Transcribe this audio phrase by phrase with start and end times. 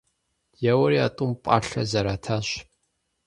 [0.71, 2.47] Еуэри а тӀум пӀалъэ зэрэтащ.